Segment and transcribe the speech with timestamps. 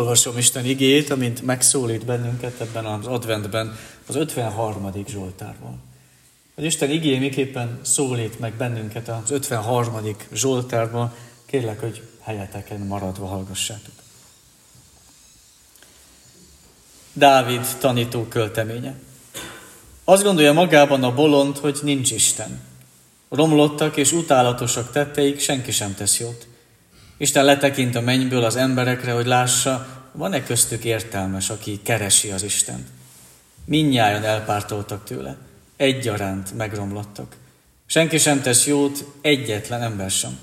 [0.00, 3.76] Olvasom Isten igét, amint megszólít bennünket ebben az adventben,
[4.06, 4.92] az 53.
[5.08, 5.82] Zsoltárban.
[6.54, 9.94] Az Isten igé miképpen szólít meg bennünket az 53.
[10.32, 11.12] Zsoltárban,
[11.46, 13.94] kérlek, hogy helyeteken maradva hallgassátok.
[17.12, 18.94] Dávid tanító költeménye.
[20.04, 22.60] Azt gondolja magában a bolond, hogy nincs Isten.
[23.28, 26.46] Romlottak és utálatosak tetteik, senki sem tesz jót.
[27.20, 32.86] Isten letekint a mennyből az emberekre, hogy lássa, van-e köztük értelmes, aki keresi az Istent.
[33.64, 35.36] Mindnyájan elpártoltak tőle,
[35.76, 37.36] egyaránt megromlottak.
[37.86, 40.38] Senki sem tesz jót, egyetlen ember sem.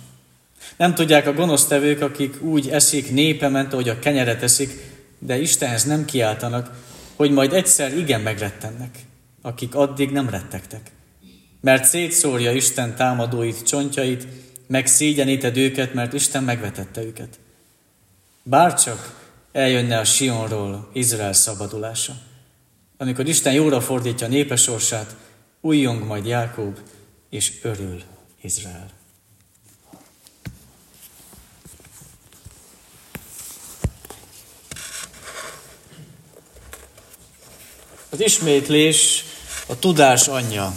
[0.77, 4.71] Nem tudják a gonosztevők, akik úgy eszik népement, ahogy a kenyeret eszik,
[5.19, 6.71] de Istenhez nem kiáltanak,
[7.15, 8.99] hogy majd egyszer igen megrettennek,
[9.41, 10.91] akik addig nem rettegtek.
[11.61, 14.27] Mert szétszórja Isten támadóit, csontjait,
[14.67, 17.39] meg szégyeníted őket, mert Isten megvetette őket.
[18.43, 19.16] Bárcsak
[19.57, 22.13] eljönne a Sionról Izrael szabadulása.
[22.97, 25.15] Amikor Isten jóra fordítja népesorsát,
[25.61, 26.79] újjong majd Jákob,
[27.29, 28.01] és örül
[28.41, 28.89] Izrael.
[38.09, 39.23] Az ismétlés
[39.67, 40.73] a tudás anyja.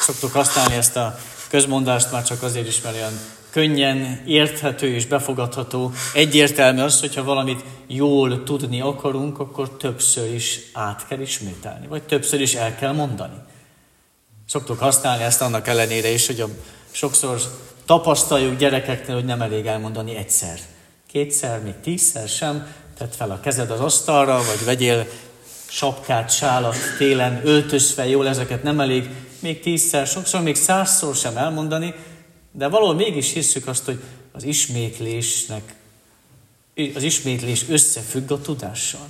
[0.00, 3.20] Szoktuk használni ezt a közmondást már csak azért is, mert olyan
[3.52, 5.92] könnyen érthető és befogadható.
[6.14, 12.40] Egyértelmű az, hogyha valamit jól tudni akarunk, akkor többször is át kell ismételni, vagy többször
[12.40, 13.34] is el kell mondani.
[14.46, 16.48] Szoktuk használni ezt annak ellenére is, hogy a,
[16.90, 17.40] sokszor
[17.84, 20.58] tapasztaljuk gyerekeknél, hogy nem elég elmondani egyszer.
[21.06, 25.06] Kétszer, még tízszer sem, tedd fel a kezed az asztalra, vagy vegyél
[25.68, 31.94] sapkát, sálat télen, öltözve jól, ezeket nem elég még tízszer, sokszor még százszor sem elmondani,
[32.52, 34.02] de valahol mégis hisszük azt, hogy
[34.32, 35.74] az ismétlésnek,
[36.94, 39.08] az ismétlés összefügg a tudással.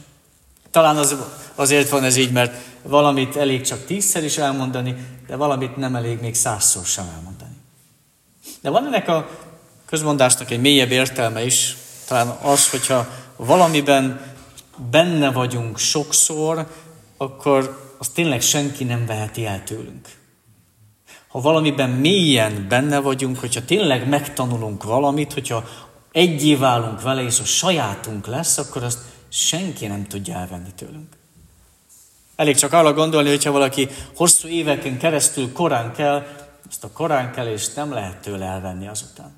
[0.70, 1.16] Talán az,
[1.54, 6.20] azért van ez így, mert valamit elég csak tízszer is elmondani, de valamit nem elég
[6.20, 7.56] még százszor sem elmondani.
[8.60, 9.28] De van ennek a
[9.86, 11.76] közmondásnak egy mélyebb értelme is,
[12.06, 14.34] talán az, hogyha valamiben
[14.90, 16.68] benne vagyunk sokszor,
[17.16, 20.08] akkor az tényleg senki nem veheti el tőlünk.
[21.32, 25.64] Ha valamiben mélyen benne vagyunk, hogyha tényleg megtanulunk valamit, hogyha
[26.12, 28.98] egyé válunk vele, és a sajátunk lesz, akkor azt
[29.28, 31.16] senki nem tudja elvenni tőlünk.
[32.36, 36.26] Elég csak arra gondolni, hogyha valaki hosszú éveken keresztül korán kell,
[36.68, 39.32] azt a korán kelést nem lehet tőle elvenni azután.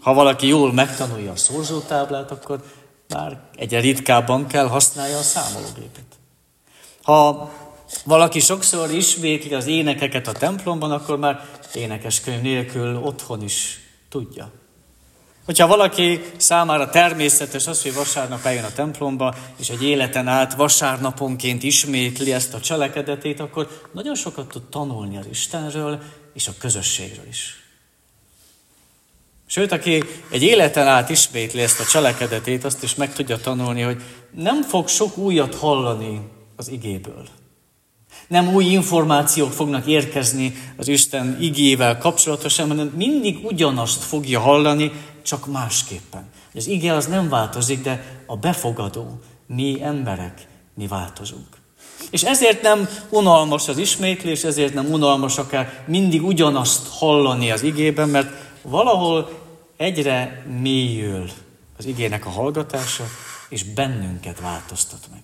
[0.00, 2.64] Ha valaki jól megtanulja a szorzótáblát, akkor
[3.08, 6.04] már egyre ritkábban kell használja a számológépet.
[7.02, 7.50] Ha
[8.04, 14.50] valaki sokszor ismétli az énekeket a templomban, akkor már énekeskönyv nélkül otthon is tudja.
[15.44, 21.62] Hogyha valaki számára természetes az, hogy vasárnap eljön a templomba, és egy életen át vasárnaponként
[21.62, 26.02] ismétli ezt a cselekedetét, akkor nagyon sokat tud tanulni az Istenről
[26.34, 27.62] és a közösségről is.
[29.46, 34.02] Sőt, aki egy életen át ismétli ezt a cselekedetét, azt is meg tudja tanulni, hogy
[34.30, 36.20] nem fog sok újat hallani
[36.56, 37.24] az igéből.
[38.28, 45.46] Nem új információk fognak érkezni az Isten igével kapcsolatosan, hanem mindig ugyanazt fogja hallani, csak
[45.46, 46.28] másképpen.
[46.54, 51.46] Az ige az nem változik, de a befogadó, mi emberek, mi változunk.
[52.10, 58.08] És ezért nem unalmas az ismétlés, ezért nem unalmas akár mindig ugyanazt hallani az igében,
[58.08, 58.30] mert
[58.62, 59.30] valahol
[59.76, 61.30] egyre mélyül
[61.78, 63.04] az igének a hallgatása,
[63.48, 65.22] és bennünket változtat meg.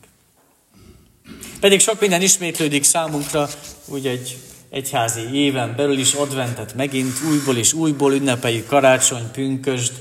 [1.65, 3.49] Pedig sok minden ismétlődik számunkra,
[3.87, 4.39] úgy egy
[4.71, 9.93] egyházi éven belül is adventet megint újból és újból ünnepeljük karácsony, pünköst,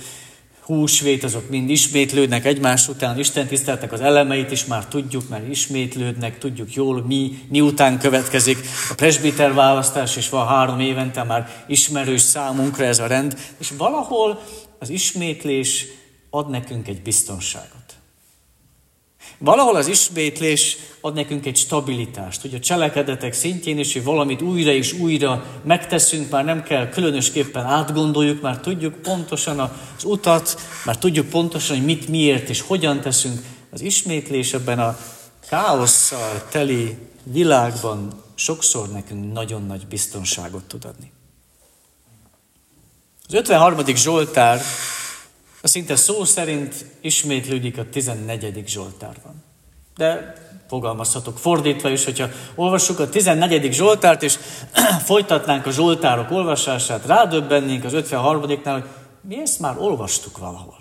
[0.62, 6.38] húsvét, azok mind ismétlődnek egymás után, Isten tiszteltek az elemeit is már tudjuk, mert ismétlődnek,
[6.38, 8.58] tudjuk jól, mi, miután következik.
[8.90, 14.44] A presbiter választás is van három évente, már ismerős számunkra ez a rend, és valahol
[14.80, 15.86] az ismétlés
[16.30, 17.84] ad nekünk egy biztonságot.
[19.38, 24.72] Valahol az ismétlés ad nekünk egy stabilitást, hogy a cselekedetek szintjén is, hogy valamit újra
[24.72, 31.30] és újra megteszünk, már nem kell különösképpen átgondoljuk, már tudjuk pontosan az utat, már tudjuk
[31.30, 33.40] pontosan, hogy mit, miért és hogyan teszünk.
[33.70, 34.98] Az ismétlés ebben a
[35.50, 41.12] káosszal teli világban sokszor nekünk nagyon nagy biztonságot tud adni.
[43.28, 43.86] Az 53.
[43.96, 44.62] Zsoltár
[45.62, 48.64] a szinte szó szerint ismétlődik a 14.
[48.68, 49.44] Zsoltárban.
[49.96, 50.42] De
[50.74, 53.74] fogalmazhatok fordítva is, hogyha olvassuk a 14.
[53.74, 54.40] Zsoltárt, és
[55.10, 58.84] folytatnánk a Zsoltárok olvasását, rádöbbennénk az 53-nál, hogy
[59.22, 60.78] mi ezt már olvastuk valahol.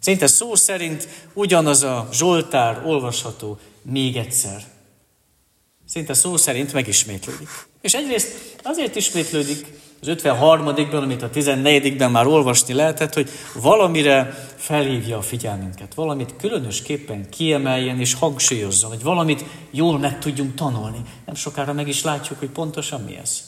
[0.00, 4.62] Szinte szó szerint ugyanaz a Zsoltár olvasható még egyszer.
[5.86, 7.48] Szinte szó szerint megismétlődik.
[7.80, 8.28] És egyrészt
[8.62, 9.66] azért ismétlődik
[10.00, 17.28] az 53-ban, amit a 14-ben már olvasni lehetett, hogy valamire felhívja a figyelmünket, valamit különösképpen
[17.30, 20.98] kiemeljen és hangsúlyozzon, hogy valamit jól meg tudjunk tanulni.
[21.26, 23.42] Nem sokára meg is látjuk, hogy pontosan mi ez.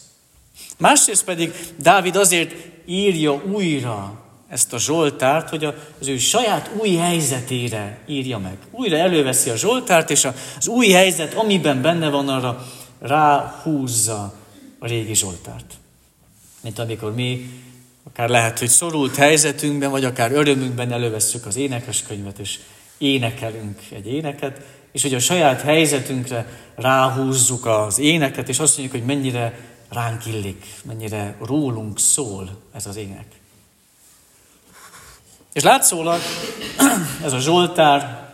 [0.79, 2.55] Másrészt pedig Dávid azért
[2.87, 5.65] írja újra ezt a Zsoltárt, hogy
[6.01, 8.57] az ő saját új helyzetére írja meg.
[8.71, 12.67] Újra előveszi a Zsoltárt, és az új helyzet, amiben benne van, arra
[13.01, 14.35] ráhúzza
[14.79, 15.80] a régi Zsoltárt.
[16.61, 17.51] Mint amikor mi,
[18.05, 22.59] akár lehet, hogy szorult helyzetünkben, vagy akár örömünkben elővesszük az énekeskönyvet, és
[22.99, 24.61] énekelünk egy éneket,
[24.93, 26.47] és hogy a saját helyzetünkre
[26.77, 29.59] ráhúzzuk az éneket, és azt mondjuk, hogy mennyire
[29.89, 33.27] ránk illik, mennyire rólunk szól ez az ének.
[35.53, 36.21] És látszólag
[37.25, 38.30] ez a Zsoltár,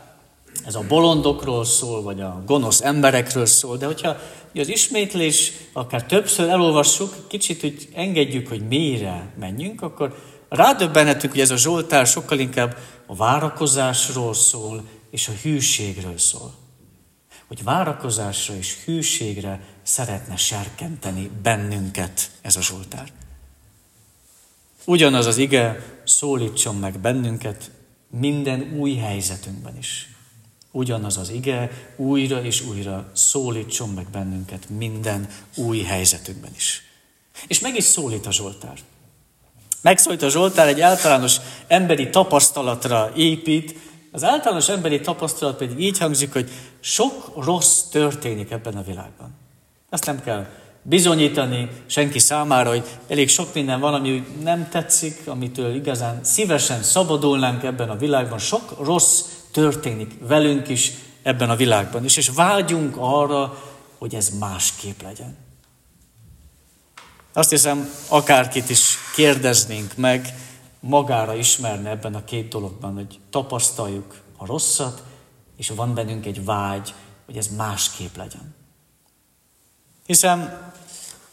[0.65, 4.17] ez a bolondokról szól, vagy a gonosz emberekről szól, de hogyha
[4.55, 10.17] az ismétlés akár többször elolvassuk, kicsit hogy engedjük, hogy mélyre menjünk, akkor
[10.49, 12.77] rádöbbenhetünk, hogy ez a Zsoltár sokkal inkább
[13.07, 16.55] a várakozásról szól, és a hűségről szól.
[17.47, 23.13] Hogy várakozásra és hűségre szeretne serkenteni bennünket ez a Zsoltár.
[24.85, 27.71] Ugyanaz az ige szólítson meg bennünket
[28.11, 30.16] minden új helyzetünkben is.
[30.77, 36.83] Ugyanaz az ige újra és újra szólítson meg bennünket minden új helyzetünkben is.
[37.47, 38.79] És meg is szólít a Zsoltár.
[39.81, 41.37] Megszólít a Zsoltár egy általános
[41.67, 43.79] emberi tapasztalatra épít,
[44.13, 46.51] az általános emberi tapasztalat pedig így hangzik, hogy
[46.81, 49.35] sok rossz történik ebben a világban.
[49.91, 50.47] Ezt nem kell
[50.83, 57.63] bizonyítani senki számára, hogy elég sok minden van, ami nem tetszik, amitől igazán szívesen szabadulnánk
[57.63, 58.39] ebben a világban.
[58.39, 59.23] Sok rossz
[59.57, 60.93] történik velünk is
[61.23, 63.63] ebben a világban is, és vágyunk arra,
[63.99, 65.37] hogy ez másképp legyen.
[67.33, 70.35] Azt hiszem, akárkit is kérdeznénk meg,
[70.81, 75.03] magára ismerne ebben a két dologban, hogy tapasztaljuk a rosszat,
[75.57, 76.95] és van bennünk egy vágy,
[77.27, 78.55] hogy ez másképp legyen.
[80.07, 80.71] Hiszen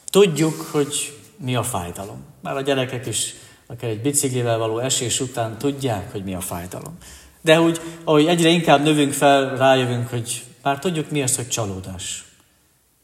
[0.09, 2.23] tudjuk, hogy mi a fájdalom.
[2.41, 3.33] Már a gyerekek is,
[3.67, 6.97] akár egy biciklivel való esés után tudják, hogy mi a fájdalom.
[7.43, 12.25] De úgy, ahogy egyre inkább növünk fel, rájövünk, hogy már tudjuk mi az, hogy csalódás.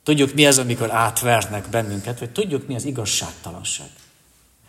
[0.04, 3.88] Tudjuk mi az, amikor átvernek bennünket, vagy tudjuk mi az igazságtalanság.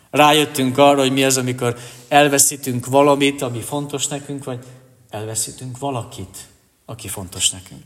[0.09, 1.77] Rájöttünk arra, hogy mi az, amikor
[2.07, 4.59] elveszítünk valamit, ami fontos nekünk, vagy
[5.09, 6.37] elveszítünk valakit,
[6.85, 7.85] aki fontos nekünk.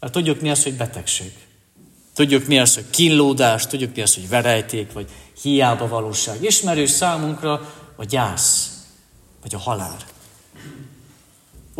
[0.00, 1.32] Mert tudjuk mi az, hogy betegség.
[2.14, 5.10] Tudjuk mi az, hogy kínlódás, tudjuk mi az, hogy verejték, vagy
[5.42, 6.42] hiába valóság.
[6.42, 8.70] Ismerős számunkra a gyász,
[9.42, 9.96] vagy a halál.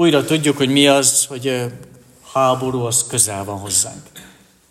[0.00, 1.64] Újra tudjuk, hogy mi az, hogy
[2.32, 4.02] háború az közel van hozzánk.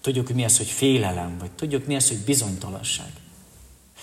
[0.01, 3.11] Tudjuk, hogy mi az, hogy félelem, vagy tudjuk, mi az, hogy bizonytalanság.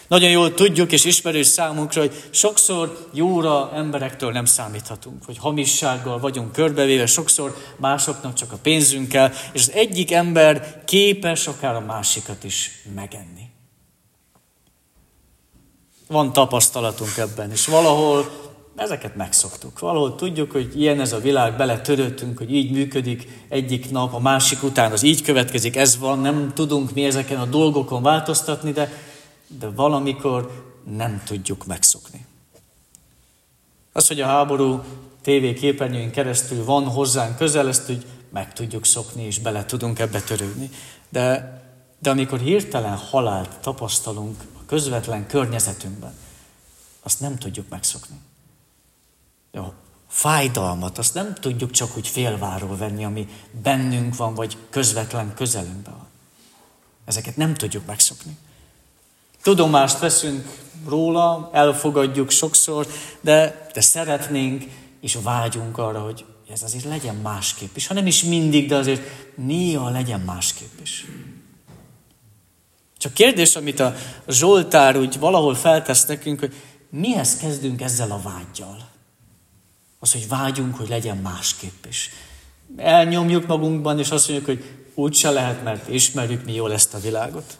[0.09, 6.53] Nagyon jól tudjuk és ismerős számunkra, hogy sokszor jóra emberektől nem számíthatunk, hogy hamissággal vagyunk
[6.53, 12.71] körbevéve, sokszor másoknak csak a pénzünkkel, és az egyik ember képes akár a másikat is
[12.95, 13.51] megenni.
[16.09, 18.46] Van tapasztalatunk ebben, és valahol
[18.77, 19.79] ezeket megszoktuk.
[19.79, 24.63] Valahol tudjuk, hogy ilyen ez a világ, beletöröttünk, hogy így működik egyik nap, a másik
[24.63, 28.91] után az így következik, ez van, nem tudunk mi ezeken a dolgokon változtatni, de
[29.47, 30.65] de valamikor
[30.97, 32.27] nem tudjuk megszokni.
[33.93, 34.83] Az, hogy a háború
[35.23, 40.21] TV képernyőn keresztül van hozzánk közel, ezt úgy meg tudjuk szokni, és bele tudunk ebbe
[40.21, 40.71] törődni.
[41.09, 41.61] De,
[41.99, 46.15] de amikor hirtelen halált tapasztalunk a közvetlen környezetünkben,
[47.03, 48.17] azt nem tudjuk megszokni.
[49.57, 49.73] A
[50.09, 53.29] fájdalmat, azt nem tudjuk csak úgy félváról venni, ami
[53.63, 56.07] bennünk van, vagy közvetlen közelünkben van.
[57.05, 58.37] Ezeket nem tudjuk megszokni.
[59.43, 60.59] Tudomást veszünk
[60.89, 62.87] róla, elfogadjuk sokszor,
[63.21, 64.65] de, de szeretnénk
[65.01, 67.87] és vágyunk arra, hogy ez azért legyen másképp is.
[67.87, 69.03] Ha nem is mindig, de azért
[69.37, 71.07] néha legyen másképp is.
[72.99, 73.95] Csak kérdés, amit a
[74.29, 76.55] Zsoltár úgy valahol feltesz nekünk, hogy
[76.91, 78.89] mihez kezdünk ezzel a vágyjal?
[80.07, 82.11] Az, hogy vágyunk, hogy legyen másképp is.
[82.77, 87.59] Elnyomjuk magunkban, és azt mondjuk, hogy úgyse lehet, mert ismerjük mi jól ezt a világot.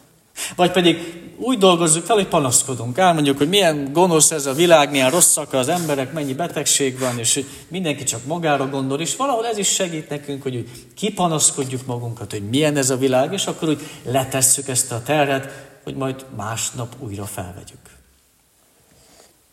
[0.55, 2.97] Vagy pedig úgy dolgozzuk fel, hogy panaszkodunk.
[2.97, 7.33] Elmondjuk, hogy milyen gonosz ez a világ, milyen rosszak az emberek, mennyi betegség van, és
[7.33, 12.31] hogy mindenki csak magára gondol, és valahol ez is segít nekünk, hogy úgy kipanaszkodjuk magunkat,
[12.31, 15.51] hogy milyen ez a világ, és akkor úgy letesszük ezt a terhet,
[15.83, 17.79] hogy majd másnap újra felvegyük.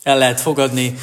[0.03, 0.99] El lehet fogadni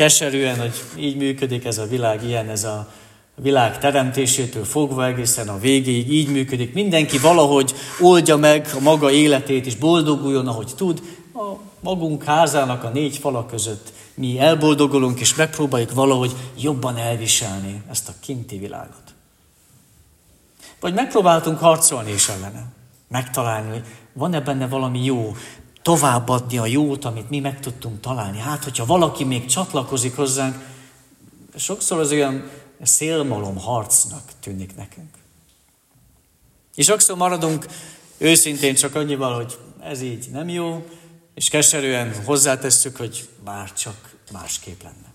[0.00, 2.92] keserűen, hogy így működik ez a világ, ilyen ez a
[3.34, 6.74] világ teremtésétől fogva egészen a végéig így működik.
[6.74, 11.02] Mindenki valahogy oldja meg a maga életét, és boldoguljon, ahogy tud.
[11.34, 18.08] A magunk házának a négy fala között mi elboldogulunk, és megpróbáljuk valahogy jobban elviselni ezt
[18.08, 19.14] a kinti világot.
[20.80, 22.64] Vagy megpróbáltunk harcolni is ellene.
[23.08, 25.36] Megtalálni, hogy van-e benne valami jó,
[25.82, 28.38] továbbadni a jót, amit mi meg tudtunk találni.
[28.38, 30.56] Hát, hogyha valaki még csatlakozik hozzánk,
[31.56, 32.50] sokszor az olyan
[32.82, 35.18] szélmalom harcnak tűnik nekünk.
[36.74, 37.66] És sokszor maradunk
[38.18, 40.84] őszintén csak annyival, hogy ez így nem jó,
[41.34, 45.12] és keserűen hozzátesszük, hogy bár csak másképp lenne.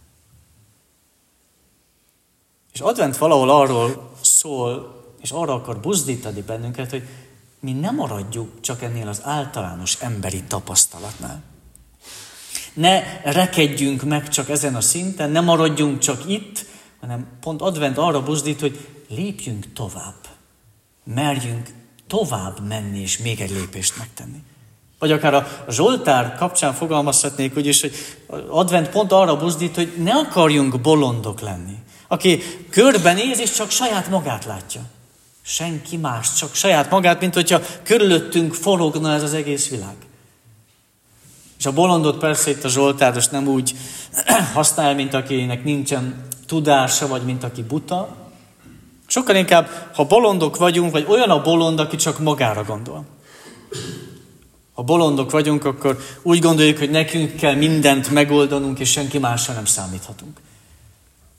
[2.74, 7.08] És advent valahol arról szól, és arra akar buzdítani bennünket, hogy
[7.66, 11.44] mi nem maradjuk csak ennél az általános emberi tapasztalatnál.
[12.74, 16.66] Ne rekedjünk meg csak ezen a szinten, ne maradjunk csak itt,
[17.00, 20.16] hanem pont advent arra buzdít, hogy lépjünk tovább.
[21.04, 21.70] Merjünk
[22.08, 24.44] tovább menni és még egy lépést megtenni.
[25.00, 27.94] Vagy akár a Zsoltár kapcsán fogalmazhatnék úgy is, hogy
[28.50, 31.76] advent pont arra buzdít, hogy ne akarjunk bolondok lenni.
[32.08, 34.82] Aki körbenéz és csak saját magát látja.
[35.48, 39.96] Senki más, csak saját magát, mint hogyha körülöttünk forogna ez az egész világ.
[41.60, 43.76] És a bolondot persze itt a Zsoltáros nem úgy
[44.54, 48.16] használ, mint akinek nincsen tudása, vagy mint aki buta.
[49.08, 53.06] Sokkal inkább, ha bolondok vagyunk, vagy olyan a bolond, aki csak magára gondol.
[54.74, 59.66] Ha bolondok vagyunk, akkor úgy gondoljuk, hogy nekünk kell mindent megoldanunk, és senki másra nem
[59.66, 60.40] számíthatunk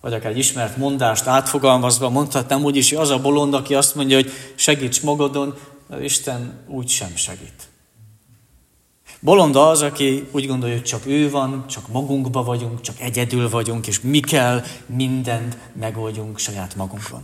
[0.06, 3.94] vagy akár egy ismert mondást átfogalmazva mondhatnám úgy is, hogy az a bolond, aki azt
[3.94, 5.54] mondja, hogy segíts magadon,
[6.00, 7.68] Isten úgy sem segít.
[9.20, 13.86] Bolond az, aki úgy gondolja, hogy csak ő van, csak magunkba vagyunk, csak egyedül vagyunk,
[13.86, 17.22] és mi kell, mindent megoldjunk saját magunkban.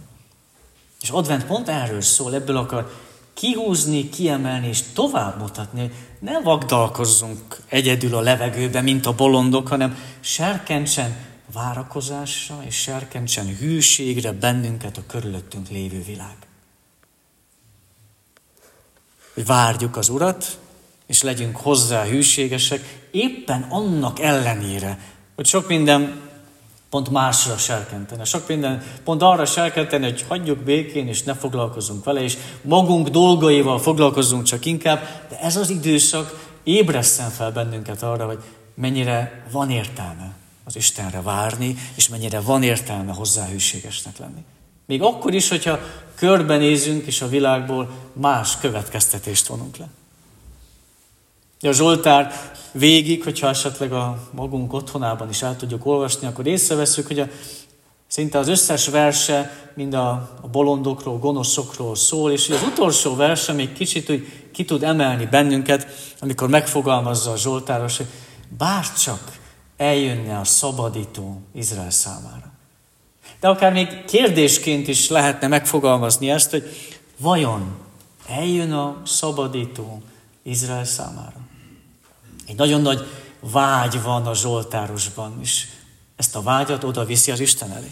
[1.01, 2.93] És advent pont erről szól, ebből akar
[3.35, 11.31] kihúzni, kiemelni és tovább mutatni, ne vagdalkozzunk egyedül a levegőbe, mint a bolondok, hanem serkentsen
[11.52, 16.37] várakozásra és serkentsen hűségre bennünket a körülöttünk lévő világ.
[19.35, 20.59] Hogy várjuk az Urat,
[21.06, 24.99] és legyünk hozzá hűségesek, éppen annak ellenére,
[25.35, 26.21] hogy sok minden
[26.90, 28.25] pont másra serkentene.
[28.25, 33.78] Sok minden pont arra serkentene, hogy hagyjuk békén, és ne foglalkozunk vele, és magunk dolgaival
[33.78, 38.38] foglalkozunk csak inkább, de ez az időszak ébreszten fel bennünket arra, hogy
[38.75, 40.40] mennyire van értelme
[40.73, 44.45] az Istenre várni, és mennyire van értelme hozzá hűségesnek lenni.
[44.87, 45.79] Még akkor is, hogyha
[46.14, 49.88] körbenézünk, és a világból más következtetést vonunk le.
[51.69, 57.21] A Zsoltár végig, hogyha esetleg a magunk otthonában is el tudjuk olvasni, akkor észreveszünk, hogy
[57.21, 57.29] a,
[58.07, 60.11] szinte az összes verse mind a,
[60.41, 65.87] a bolondokról, gonoszokról szól, és az utolsó verse még kicsit úgy ki tud emelni bennünket,
[66.21, 68.07] amikor megfogalmazza a Zsoltáros, hogy
[68.59, 69.41] bárcsak
[69.83, 72.53] eljönne a szabadító Izrael számára.
[73.41, 77.77] De akár még kérdésként is lehetne megfogalmazni ezt, hogy vajon
[78.29, 80.03] eljön a szabadító
[80.43, 81.37] Izrael számára?
[82.47, 83.07] Egy nagyon nagy
[83.41, 85.67] vágy van a Zsoltárosban, és
[86.17, 87.91] ezt a vágyat oda viszi az Isten elé.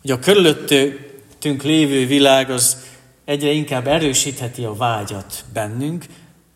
[0.00, 2.76] Hogy a körülöttünk lévő világ az
[3.24, 6.06] egyre inkább erősítheti a vágyat bennünk,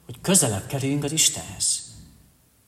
[0.07, 1.84] hogy közelebb kerüljünk az Istenhez.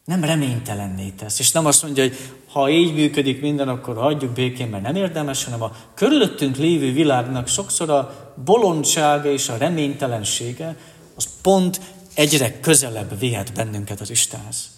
[0.07, 2.17] Nem reménytelenné tesz, és nem azt mondja, hogy
[2.49, 7.49] ha így működik minden, akkor hagyjuk békén, mert nem érdemes, hanem a körülöttünk lévő világnak
[7.49, 10.77] sokszor a bolondsága és a reménytelensége,
[11.15, 11.81] az pont
[12.15, 14.71] egyre közelebb vihet bennünket az Istenhez.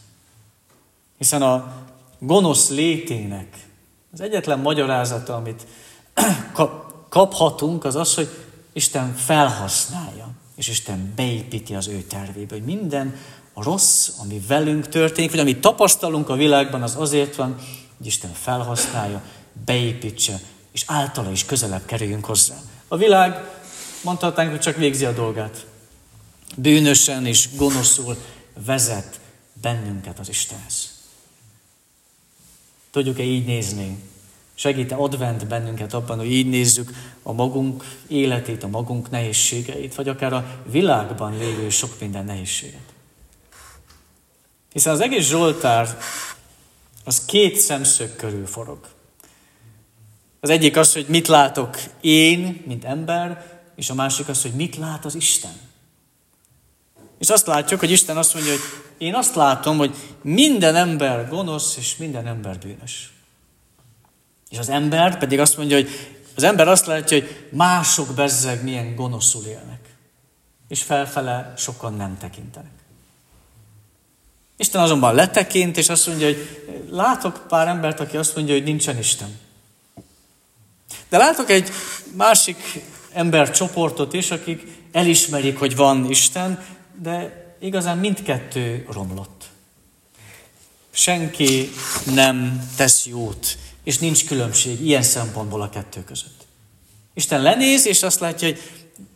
[1.19, 1.73] Hiszen a
[2.19, 3.57] gonosz létének
[4.13, 5.67] az egyetlen magyarázata, amit
[7.09, 8.29] kaphatunk, az az, hogy
[8.73, 13.15] Isten felhasználja, és Isten beépíti az ő tervébe, hogy minden
[13.59, 17.57] a rossz, ami velünk történik, vagy amit tapasztalunk a világban, az azért van,
[17.97, 19.23] hogy Isten felhasználja,
[19.65, 20.41] beépítse,
[20.73, 22.55] és általa is közelebb kerüljünk hozzá.
[22.89, 23.51] A világ,
[24.03, 25.67] mondhatnánk, hogy csak végzi a dolgát.
[26.57, 28.17] Bűnösen és gonoszul
[28.67, 29.21] vezet
[29.63, 30.91] bennünket az Istenhez.
[32.91, 33.99] Tudjuk-e így nézni?
[34.55, 36.91] Segít-e advent bennünket abban, hogy így nézzük
[37.23, 42.97] a magunk életét, a magunk nehézségeit, vagy akár a világban lévő sok minden nehézséget?
[44.73, 45.99] Hiszen az egész Zsoltár
[47.05, 48.79] az két szemszög körül forog.
[50.41, 54.77] Az egyik az, hogy mit látok én, mint ember, és a másik az, hogy mit
[54.77, 55.53] lát az Isten.
[57.19, 58.61] És azt látjuk, hogy Isten azt mondja, hogy
[58.99, 63.13] én azt látom, hogy minden ember gonosz, és minden ember bűnös.
[64.51, 65.89] És az ember pedig azt mondja, hogy
[66.35, 69.81] az ember azt látja, hogy mások bezzeg milyen gonoszul élnek.
[70.69, 72.78] És felfele sokan nem tekintenek.
[74.61, 78.99] Isten azonban letekint, és azt mondja, hogy látok pár embert, aki azt mondja, hogy nincsen
[78.99, 79.39] Isten.
[81.09, 81.71] De látok egy
[82.17, 84.63] másik embercsoportot is, akik
[84.93, 86.65] elismerik, hogy van Isten,
[87.03, 89.45] de igazán mindkettő romlott.
[90.91, 91.71] Senki
[92.15, 96.47] nem tesz jót, és nincs különbség ilyen szempontból a kettő között.
[97.15, 98.61] Isten lenéz, és azt látja, hogy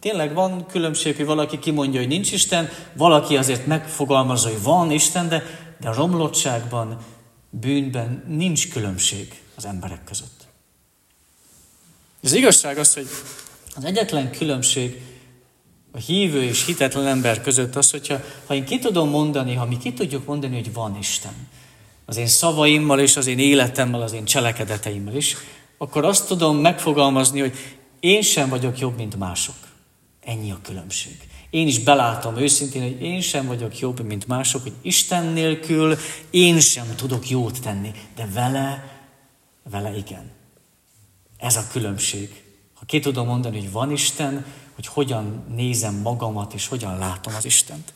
[0.01, 5.29] tényleg van különbség, hogy valaki kimondja, hogy nincs Isten, valaki azért megfogalmazza, hogy van Isten,
[5.29, 5.43] de,
[5.81, 6.99] de a romlottságban,
[7.51, 10.47] bűnben nincs különbség az emberek között.
[12.23, 13.07] Az igazság az, hogy
[13.77, 15.03] az egyetlen különbség
[15.93, 19.79] a hívő és hitetlen ember között az, hogyha ha én ki tudom mondani, ha mi
[19.79, 21.49] ki tudjuk mondani, hogy van Isten,
[22.05, 25.37] az én szavaimmal és az én életemmel, az én cselekedeteimmel is,
[25.79, 27.57] akkor azt tudom megfogalmazni, hogy
[28.01, 29.55] én sem vagyok jobb, mint mások.
[30.25, 31.17] Ennyi a különbség.
[31.51, 35.97] Én is belátom őszintén, hogy én sem vagyok jobb, mint mások, hogy Isten nélkül
[36.31, 39.01] én sem tudok jót tenni, de vele,
[39.71, 40.31] vele igen.
[41.39, 42.43] Ez a különbség.
[42.75, 47.45] Ha ki tudom mondani, hogy van Isten, hogy hogyan nézem magamat, és hogyan látom az
[47.45, 47.93] Istent.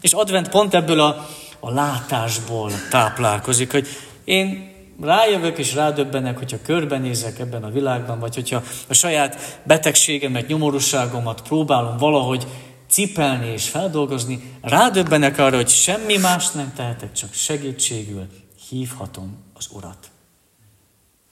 [0.00, 1.28] És advent pont ebből a,
[1.60, 3.86] a látásból táplálkozik, hogy
[4.24, 11.42] én rájövök és rádöbbenek, hogyha körbenézek ebben a világban, vagy hogyha a saját betegségemet, nyomorúságomat
[11.42, 12.46] próbálom valahogy
[12.88, 18.26] cipelni és feldolgozni, rádöbbenek arra, hogy semmi más nem tehetek, csak segítségül
[18.68, 20.10] hívhatom az Urat.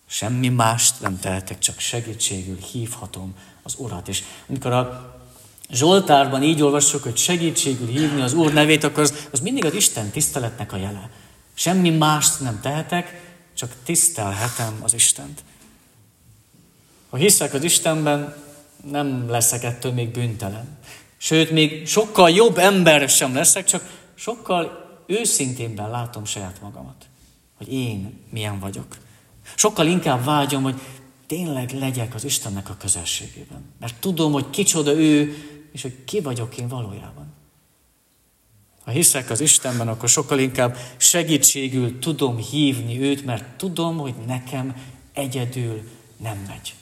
[0.07, 4.09] Semmi mást nem tehetek, csak segítségül hívhatom az Urat.
[4.09, 5.13] És amikor a
[5.71, 10.11] Zsoltárban így olvassuk, hogy segítségül hívni az Úr nevét, akkor az, az mindig az Isten
[10.11, 11.11] tiszteletnek a jele.
[11.55, 15.45] Semmi mást nem tehetek, csak tisztelhetem az Istent.
[17.11, 18.43] Ha hiszek az Istenben,
[18.91, 20.79] nem leszek ettől még bűntelen.
[21.17, 27.07] Sőt, még sokkal jobb ember sem leszek, csak sokkal őszintébben látom saját magamat,
[27.57, 28.97] hogy én milyen vagyok.
[29.55, 30.81] Sokkal inkább vágyom, hogy
[31.27, 33.65] tényleg legyek az Istennek a közelségében.
[33.81, 35.35] Mert tudom, hogy kicsoda ő,
[35.73, 37.33] és hogy ki vagyok én valójában.
[38.85, 44.77] Ha hiszek az Istenben, akkor sokkal inkább segítségül tudom hívni őt, mert tudom, hogy nekem
[45.13, 46.75] egyedül nem megy.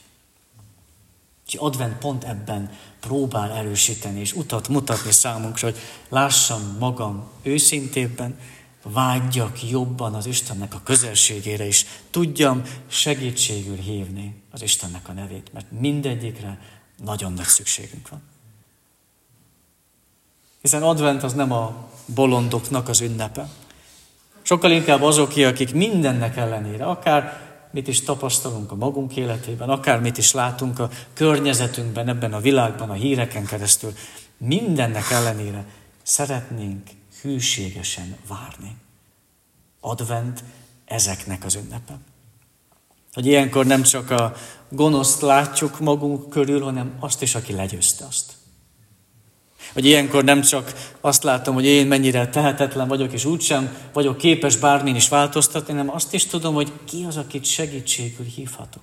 [1.46, 8.38] És advent pont ebben próbál erősíteni és utat mutatni számunkra, hogy lássam magam őszintébben,
[8.82, 15.70] vágyjak jobban az Istennek a közelségére, és tudjam segítségül hívni az Istennek a nevét, mert
[15.70, 16.58] mindegyikre
[17.04, 18.22] nagyon nagy szükségünk van.
[20.60, 23.48] Hiszen advent az nem a bolondoknak az ünnepe.
[24.42, 30.18] Sokkal inkább azoké, akik mindennek ellenére, akár mit is tapasztalunk a magunk életében, akár mit
[30.18, 33.92] is látunk a környezetünkben, ebben a világban, a híreken keresztül,
[34.36, 35.64] mindennek ellenére
[36.02, 38.76] szeretnénk hűségesen várni.
[39.80, 40.44] Advent
[40.84, 41.98] ezeknek az ünnepe.
[43.12, 44.34] Hogy ilyenkor nem csak a
[44.68, 48.32] gonoszt látjuk magunk körül, hanem azt is, aki legyőzte azt.
[49.72, 54.56] Hogy ilyenkor nem csak azt látom, hogy én mennyire tehetetlen vagyok, és úgysem vagyok képes
[54.56, 58.82] bármin is változtatni, hanem azt is tudom, hogy ki az, akit segítségül hívhatok.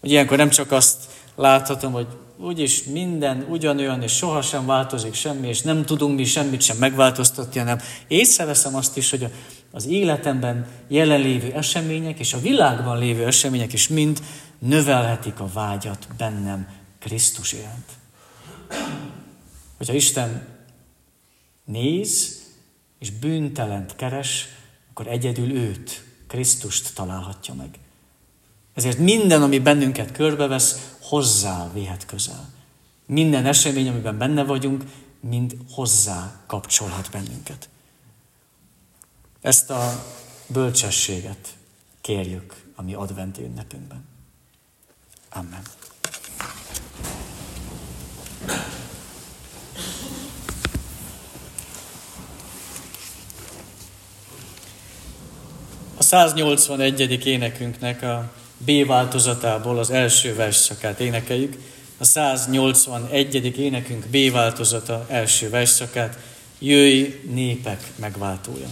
[0.00, 1.04] Hogy ilyenkor nem csak azt
[1.36, 2.06] láthatom, hogy
[2.38, 7.78] úgyis minden ugyanolyan, és sohasem változik semmi, és nem tudunk mi semmit sem megváltoztatni, hanem
[8.08, 9.26] észreveszem azt is, hogy
[9.70, 14.22] az életemben jelenlévő események és a világban lévő események is mind
[14.58, 18.01] növelhetik a vágyat bennem Krisztus iránt.
[19.78, 20.48] Hogyha Isten
[21.64, 22.42] néz
[22.98, 24.48] és bűntelent keres,
[24.90, 27.78] akkor egyedül őt, Krisztust találhatja meg.
[28.74, 32.48] Ezért minden, ami bennünket körbevesz, hozzá vihet közel.
[33.06, 34.84] Minden esemény, amiben benne vagyunk,
[35.20, 37.68] mind hozzá kapcsolhat bennünket.
[39.40, 40.04] Ezt a
[40.46, 41.56] bölcsességet
[42.00, 44.04] kérjük a mi adventi ünnepünkben.
[45.28, 45.62] Amen.
[55.96, 57.26] A 181.
[57.26, 61.56] énekünknek a B változatából az első versszakát énekeljük.
[61.98, 63.58] A 181.
[63.58, 66.18] énekünk B változata első versszakát,
[66.58, 68.66] Jöjj népek megváltója.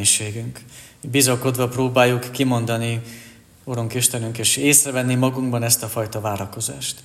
[0.00, 0.60] Mi reménységünk.
[1.02, 3.00] Bizakodva próbáljuk kimondani,
[3.64, 7.02] Urunk Istenünk, és észrevenni magunkban ezt a fajta várakozást.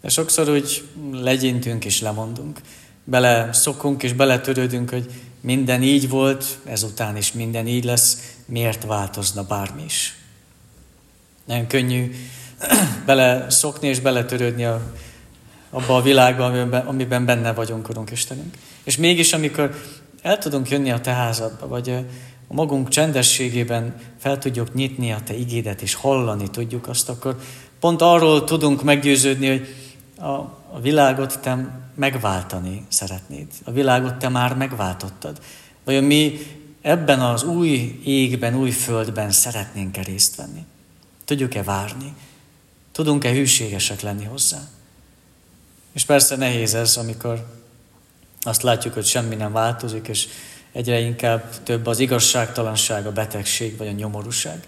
[0.00, 2.60] De sokszor úgy legyintünk és lemondunk.
[3.04, 9.42] Bele szokunk és beletörődünk, hogy minden így volt, ezután is minden így lesz, miért változna
[9.42, 10.16] bármi is.
[11.44, 12.14] Nagyon könnyű
[13.06, 14.92] bele szokni és beletörődni a,
[15.70, 18.54] abba a világba, amiben, amiben benne vagyunk, Urunk Istenünk.
[18.84, 19.74] És mégis, amikor
[20.22, 22.04] el tudunk jönni a te házadba, vagy
[22.48, 27.38] a magunk csendességében fel tudjuk nyitni a te igédet, és hallani tudjuk azt, akkor
[27.80, 29.66] pont arról tudunk meggyőződni, hogy
[30.18, 30.30] a,
[30.72, 33.46] a világot te megváltani szeretnéd.
[33.64, 35.40] A világot te már megváltottad.
[35.84, 36.38] Vajon mi
[36.80, 40.64] ebben az új égben, új földben szeretnénk-e részt venni?
[41.24, 42.14] Tudjuk-e várni?
[42.92, 44.58] Tudunk-e hűségesek lenni hozzá?
[45.92, 47.46] És persze nehéz ez, amikor
[48.40, 50.28] azt látjuk, hogy semmi nem változik, és
[50.72, 54.66] egyre inkább több az igazságtalanság, a betegség vagy a nyomorúság.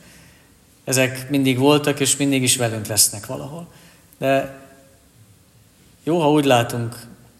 [0.84, 3.68] Ezek mindig voltak, és mindig is velünk lesznek valahol.
[4.18, 4.60] De
[6.04, 6.96] jó, ha úgy látunk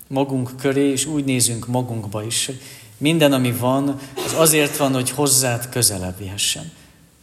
[0.07, 2.61] magunk köré, és úgy nézünk magunkba is, hogy
[2.97, 6.73] minden, ami van, az azért van, hogy hozzád közelebb vihessen.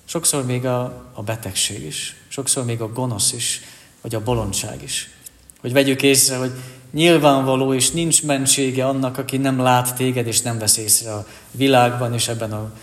[0.05, 3.61] Sokszor még a, a betegség is, sokszor még a gonosz is,
[4.01, 5.09] vagy a bolondság is.
[5.59, 6.51] Hogy vegyük észre, hogy
[6.91, 12.13] nyilvánvaló, és nincs mentsége annak, aki nem lát téged, és nem vesz észre a világban,
[12.13, 12.73] és ebben a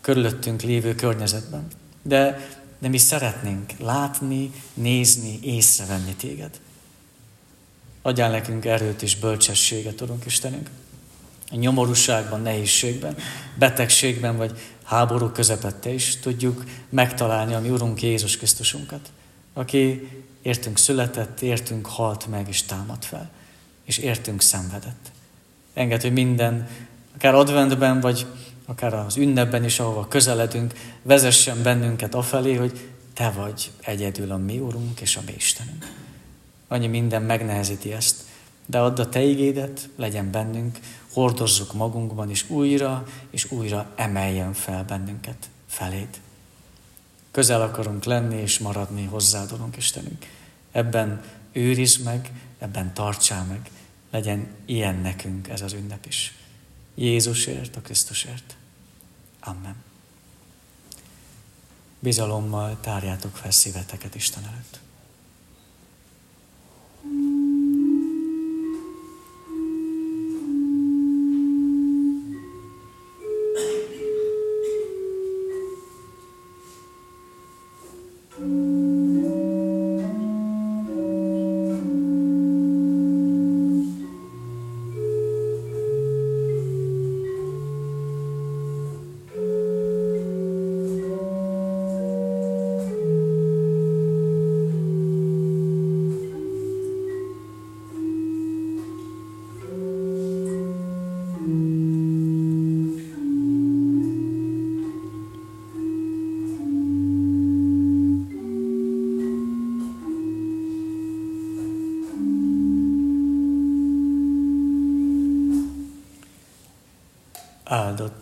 [0.00, 1.66] körülöttünk lévő környezetben.
[2.02, 2.48] De,
[2.78, 6.60] de mi szeretnénk látni, nézni, észrevenni téged.
[8.02, 10.70] Adjál nekünk erőt és bölcsességet, tudunk Istenünk.
[11.50, 13.16] A nyomorúságban, nehézségben,
[13.58, 19.10] betegségben vagy háború közepette is tudjuk megtalálni a mi Urunk Jézus Krisztusunkat,
[19.52, 20.08] aki
[20.42, 23.30] értünk született, értünk halt meg és támad fel,
[23.84, 25.10] és értünk szenvedett.
[25.74, 26.68] Enged, hogy minden,
[27.14, 28.26] akár adventben, vagy
[28.66, 34.58] akár az ünnepben is, ahova közeledünk, vezessen bennünket afelé, hogy Te vagy egyedül a mi
[34.58, 35.92] Urunk és a mi Istenünk.
[36.68, 38.22] Annyi minden megnehezíti ezt,
[38.66, 40.78] de add a Te igédet, legyen bennünk,
[41.12, 46.08] hordozzuk magunkban, és újra és újra emeljen fel bennünket feléd.
[47.30, 50.26] Közel akarunk lenni és maradni hozzád, Urunk Istenünk.
[50.72, 52.30] Ebben őrizd meg,
[52.64, 53.70] ebben tartsál meg,
[54.10, 56.34] legyen ilyen nekünk ez az ünnep is.
[56.94, 58.56] Jézusért, a Krisztusért.
[59.40, 59.74] Amen.
[61.98, 64.80] Bizalommal tárjátok fel szíveteket Isten előtt.